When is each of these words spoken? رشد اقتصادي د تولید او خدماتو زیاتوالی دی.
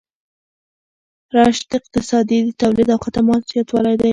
رشد 1.35 1.67
اقتصادي 1.79 2.39
د 2.43 2.49
تولید 2.61 2.87
او 2.93 2.99
خدماتو 3.05 3.49
زیاتوالی 3.51 3.95
دی. 4.01 4.09